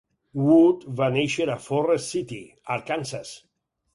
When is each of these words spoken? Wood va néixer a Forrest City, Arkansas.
Wood 0.45 0.85
va 1.01 1.09
néixer 1.17 1.45
a 1.55 1.59
Forrest 1.67 2.09
City, 2.15 2.41
Arkansas. 2.79 3.37